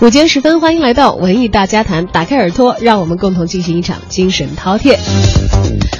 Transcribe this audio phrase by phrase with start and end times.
[0.00, 4.98] 午间时分，欢迎来到文艺大家谈，打开耳朵，让我们共同进行一场精神饕餮。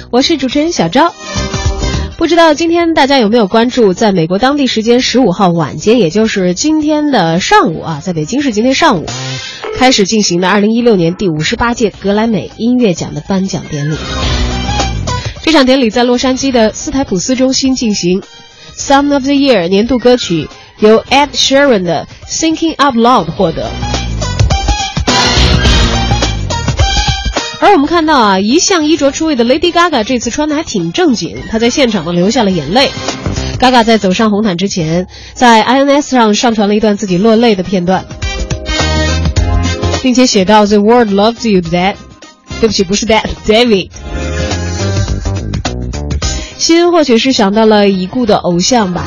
[0.09, 1.13] 我是主持人小昭。
[2.17, 9.05] 不知道今天大家有没有关注，在美国当地时间十五号晚间，也就是今天的上午啊，在北京市今天上午
[9.77, 13.95] 开始进行的二零一六年第五十八届格莱美音乐奖的颁奖典礼。
[15.43, 18.23] 这场典礼在洛杉矶的斯台普斯中心进行。
[18.73, 20.47] Song of the Year 年度歌曲
[20.81, 23.69] 由 Ed Sheeran 的《Thinking Out Loud》获得。
[27.61, 32.89] 而我们看到啊，一向衣着出位的 Lady Gaga 这次穿的还挺正经，她在现场呢流下了眼泪。
[33.59, 38.03] Gaga 在走上红毯之前，在 INS 上上传了一段自己落泪的片段，
[40.01, 41.93] 并且写到 “The world loves you, Dad。”
[42.59, 43.91] 对不起，不是 Dad，David。
[46.57, 49.05] 心或许是想到了已故的偶像吧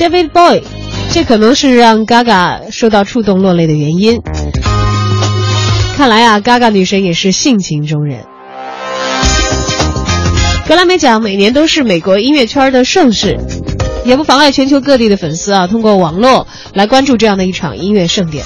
[0.00, 0.62] ，David Boy，
[1.12, 4.22] 这可能是让 Gaga 受到触动落泪的原因。
[5.94, 8.24] 看来啊，Gaga 女神也是性情中人。
[10.66, 13.38] 格莱美奖每年都是美国音乐圈的盛事，
[14.06, 18.42] 也不妨碍全球各地的粉丝啊通过网络来关注这样的一场音乐盛典。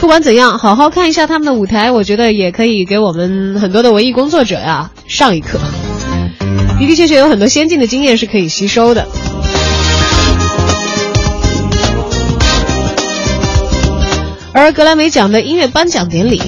[0.00, 5.58] 不管怎样，好好看一下他们的舞台，我觉得也可以给我们很多的文艺工作者呀上一课。
[6.80, 9.06] 的的确确有很多先进的经验是可以吸收的。
[14.62, 16.40] 而格莱美奖的音乐颁奖典礼，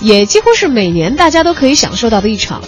[0.00, 2.62] 也几乎是每年大家都可以享受到的一场，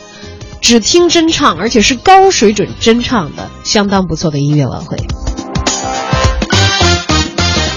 [0.61, 4.97] 只听真唱，而且是高水准真唱的相当不错的音乐晚会。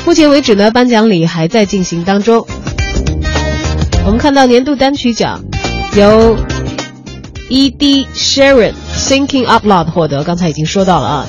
[0.08, 2.48] 目前为止呢，颁奖礼还在进行当中。
[4.04, 5.44] 我们看到年度单曲奖
[5.96, 6.36] 由
[7.50, 8.08] E.D.
[8.16, 8.74] Sharon
[9.08, 11.28] Thinking Up Loud 获得，刚才已经说到了啊。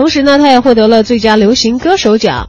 [0.00, 2.48] 同时呢，他也获得了最佳流行歌手奖、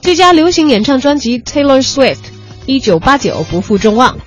[0.00, 2.18] 最佳流行演唱专辑 Taylor Swift
[2.66, 4.18] 一九八九不负众望，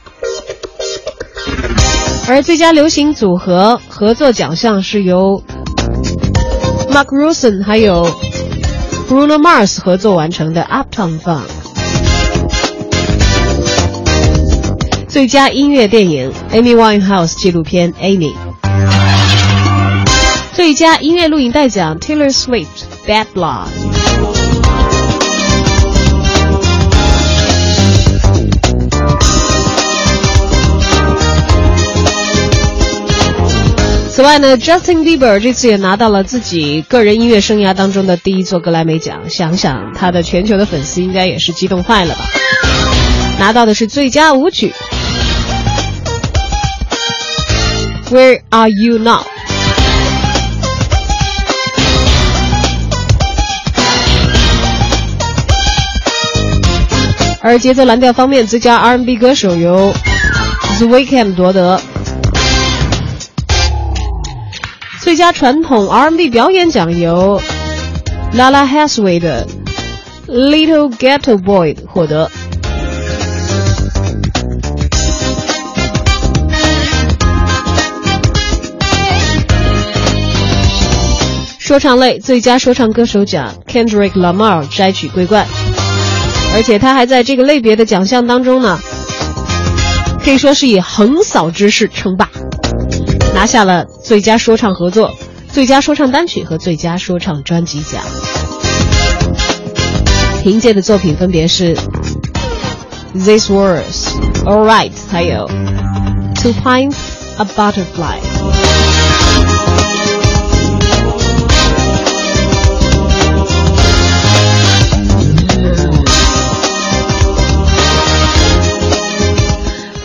[2.30, 5.44] 而最佳流行组合合作奖项是由
[6.92, 8.08] Mark Ronson 还有
[9.10, 11.42] Bruno Mars 合作完成的 Uptown Funk。
[15.10, 18.45] 最佳音乐电影 Amy Winehouse 纪录片 Amy。
[20.56, 22.66] 最佳音乐录影带奖 Taylor Swift
[23.06, 23.68] Bad Blood。
[34.10, 42.22] 此外呢，Justin Bieber 这次也拿到了自己个人音乐生涯当中的第一座格莱美奖，想想他的全球的粉丝应该也是激动坏了吧？
[43.40, 44.74] 拿到的是最佳舞曲
[48.10, 49.35] Where Are You Now？
[57.48, 59.94] 而节奏蓝调方面，最佳 R&B 歌手由
[60.80, 61.80] The Weeknd 夺得。
[65.00, 67.40] 最佳传统 R&B 表演奖由
[68.34, 69.48] Lala Hasway 的
[70.28, 72.32] Little Ghetto Boy 获得。
[81.60, 85.46] 说唱类最佳说唱歌手奖，Kendrick Lamar 摘取桂冠。
[86.56, 88.80] 而且他还在这个类别的奖项当中呢，
[90.24, 92.30] 可以说是以横扫之势称霸，
[93.34, 95.14] 拿下了最佳说唱合作、
[95.52, 98.02] 最佳说唱单曲和最佳说唱专辑奖。
[100.44, 101.76] 凭借的作品分别是
[103.14, 103.84] 《These Words》、
[104.46, 105.50] 《All Right》还有
[106.42, 106.96] 《To Find
[107.38, 108.20] a Butterfly》。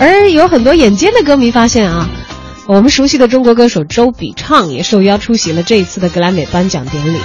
[0.01, 2.09] 而有很多眼尖的歌迷发现啊，
[2.67, 7.19] 我们熟悉的中国歌手周笔畅也受邀出席了这一次的格莱美颁奖典礼，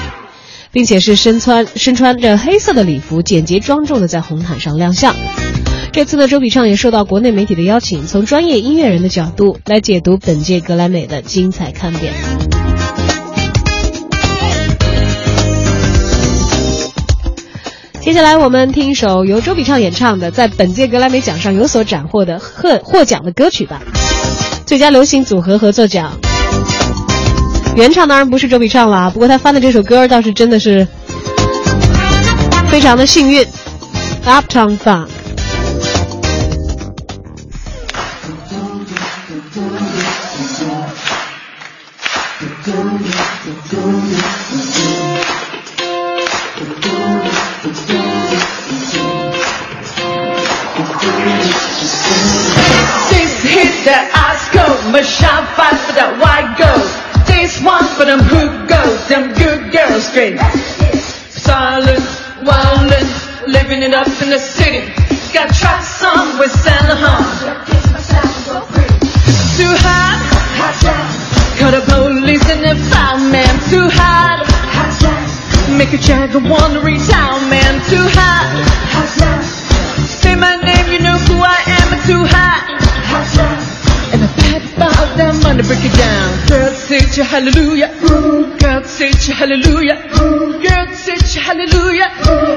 [0.73, 5.15] 并且是身穿身穿着黑色的礼服，简洁庄重的在红毯上亮相。
[5.93, 12.13] 这次呢，周笔畅也受到国内媒体的邀请，从专业音乐人的角度来解读本届格莱美的精彩看点。
[18.05, 23.81] 接下来我们听一首由周笔畅演唱的，在本届格莱美奖上有所斩获的获获奖的歌曲吧。
[24.67, 26.19] 最佳流行组合合作奖，
[27.75, 30.87] 原唱当然不是周笔畅了，不过他翻的这首歌倒是真的是
[32.69, 33.43] 非常的幸运。
[34.23, 35.07] Uptown fun。
[54.95, 56.79] Mama shot fight for that white girl.
[57.27, 60.39] This one for them good girls, them good girls straight.
[61.35, 61.99] Silent,
[62.47, 63.03] wildin',
[63.43, 64.87] living it up in the city.
[65.35, 67.27] Got tracks on with Santa Home.
[69.59, 70.15] Too hot,
[71.59, 73.51] call the police and the fireman.
[73.67, 74.47] Too hot,
[75.75, 77.83] make a Jagger wanna retire, man.
[77.91, 78.47] Too hot,
[85.57, 86.47] that money, break it down.
[86.47, 87.89] Girl, say your hallelujah.
[88.59, 89.95] Girl, say your hallelujah.
[90.11, 92.09] Girl, say your hallelujah.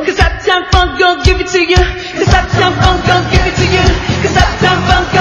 [0.04, 1.76] Cause Uptown Funk gon' give it to you.
[1.76, 3.84] Cause Uptown Funk gon' give it to you.
[4.22, 5.17] Cause Uptown Funk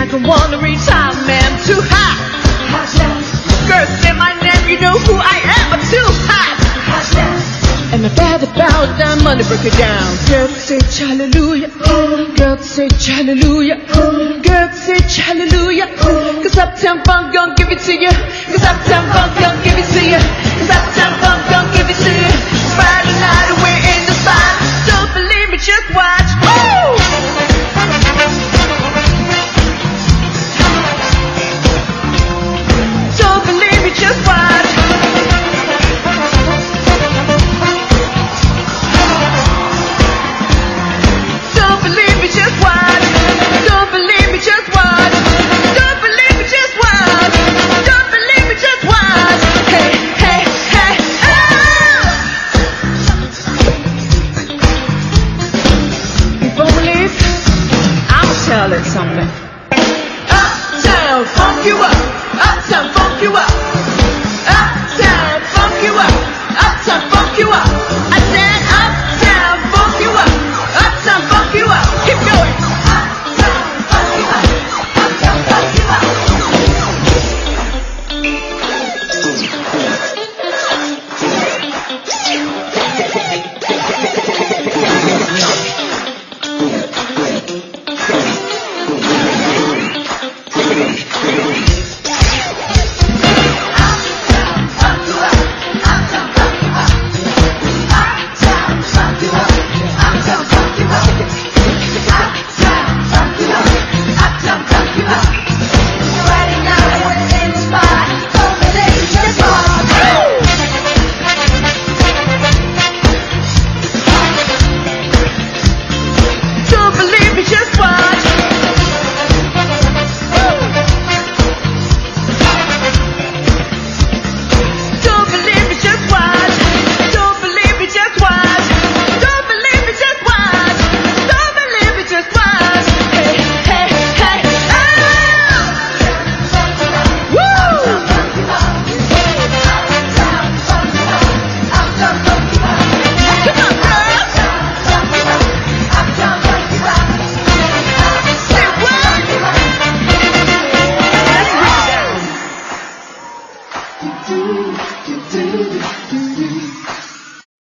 [0.00, 1.50] A dragon wanna retire, man.
[1.68, 2.16] Too hot.
[3.68, 5.76] Girl, say my name, you know who I am.
[5.76, 6.56] I'm too hot.
[7.92, 10.08] And my bad about that money, break it down.
[10.24, 11.68] Girl, say hallelujah.
[11.84, 12.32] Oh.
[12.34, 13.84] Girl, say hallelujah.
[13.92, 14.40] Oh.
[14.40, 15.92] Girl, say hallelujah.
[16.00, 16.40] Oh.
[16.48, 18.08] Cause Uptown Funk gon' give it to you.
[18.08, 20.39] Cause Uptown Funk gon' give it to you.